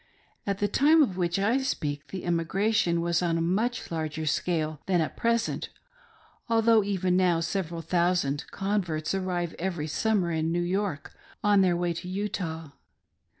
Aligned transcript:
At 0.47 0.57
the 0.57 0.67
time 0.67 1.03
of 1.03 1.15
which 1.15 1.37
I 1.37 1.59
speak, 1.59 2.07
the 2.07 2.23
emi 2.23 2.43
gration 2.43 3.01
was 3.01 3.21
on 3.21 3.37
a 3.37 3.39
much 3.39 3.91
larger 3.91 4.25
scale 4.25 4.81
than 4.87 4.99
at 4.99 5.15
present; 5.15 5.69
although 6.49 6.83
even 6.83 7.15
now 7.15 7.39
several 7.39 7.83
thousand 7.83 8.45
converts 8.49 9.13
arrive 9.13 9.53
every 9.59 9.85
summer 9.85 10.31
in 10.31 10.51
New 10.51 10.63
York 10.63 11.13
on 11.43 11.61
their 11.61 11.77
way 11.77 11.93
to 11.93 12.07
Utah. 12.07 12.71